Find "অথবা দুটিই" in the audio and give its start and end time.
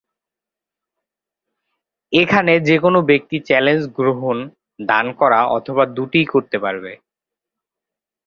5.57-6.25